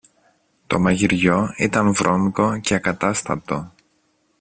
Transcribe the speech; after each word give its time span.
Το 0.67 0.79
μαγειριό 0.79 1.53
ήταν 1.57 1.93
βρώμικο 1.93 2.59
και 2.59 2.73
ακατάστατο. 2.75 3.71